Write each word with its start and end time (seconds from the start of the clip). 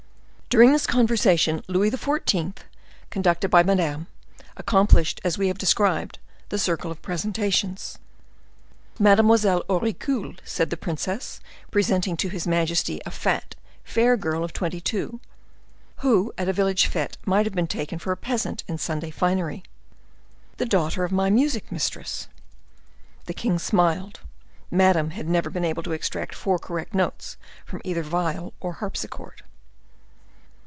During 0.53 0.73
this 0.73 0.85
conversation, 0.85 1.63
Louis 1.69 1.89
XIV., 1.91 2.57
conducted 3.09 3.47
by 3.47 3.63
Madame, 3.63 4.07
accomplished, 4.57 5.21
as 5.23 5.37
we 5.37 5.47
have 5.47 5.57
described, 5.57 6.19
the 6.49 6.59
circle 6.59 6.91
of 6.91 7.01
presentations. 7.01 7.97
"Mademoiselle 8.99 9.63
Auricule," 9.69 10.33
said 10.43 10.69
the 10.69 10.75
princess, 10.75 11.39
presenting 11.71 12.17
to 12.17 12.27
his 12.27 12.45
majesty 12.47 12.99
a 13.05 13.11
fat, 13.11 13.55
fair 13.85 14.17
girl 14.17 14.43
of 14.43 14.51
two 14.51 14.65
and 14.65 14.71
twenty, 14.83 15.19
who 15.99 16.33
at 16.37 16.49
a 16.49 16.51
village 16.51 16.85
fete 16.85 17.15
might 17.25 17.45
have 17.45 17.55
been 17.55 17.65
taken 17.65 17.97
for 17.97 18.11
a 18.11 18.17
peasant 18.17 18.65
in 18.67 18.77
Sunday 18.77 19.09
finery,—"the 19.09 19.63
daughter 20.65 21.05
of 21.05 21.13
my 21.13 21.29
music 21.29 21.71
mistress." 21.71 22.27
The 23.23 23.33
king 23.33 23.57
smiled. 23.57 24.19
Madame 24.69 25.11
had 25.11 25.29
never 25.29 25.49
been 25.49 25.63
able 25.63 25.83
to 25.83 25.93
extract 25.93 26.35
four 26.35 26.59
correct 26.59 26.93
notes 26.93 27.37
from 27.65 27.81
either 27.85 28.03
viol 28.03 28.51
or 28.59 28.73
harpsichord. 28.73 29.43